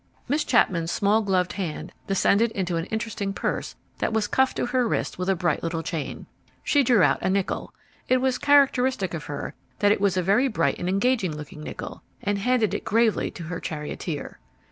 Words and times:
Miss 0.27 0.43
Chapman's 0.43 0.89
small 0.89 1.21
gloved 1.21 1.53
hand 1.53 1.91
descended 2.07 2.49
into 2.53 2.75
an 2.77 2.85
interesting 2.85 3.33
purse 3.33 3.75
that 3.99 4.11
was 4.11 4.25
cuffed 4.25 4.57
to 4.57 4.65
her 4.65 4.87
wrist 4.87 5.19
with 5.19 5.29
a 5.29 5.35
bright 5.35 5.61
little 5.61 5.83
chain. 5.83 6.25
She 6.63 6.81
drew 6.81 7.03
out 7.03 7.21
a 7.21 7.29
nickel 7.29 7.71
it 8.09 8.17
was 8.17 8.39
characteristic 8.39 9.13
of 9.13 9.25
her 9.25 9.53
that 9.77 9.91
it 9.91 10.01
was 10.01 10.17
a 10.17 10.23
very 10.23 10.47
bright 10.47 10.79
and 10.79 10.89
engaging 10.89 11.37
looking 11.37 11.61
nickel 11.61 12.01
and 12.19 12.39
handed 12.39 12.73
it 12.73 12.83
gravely 12.83 13.29
to 13.29 13.43
her 13.43 13.59
charioteer. 13.59 14.39